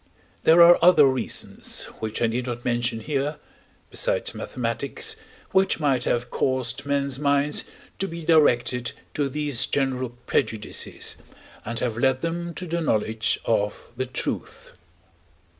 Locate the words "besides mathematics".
3.91-5.15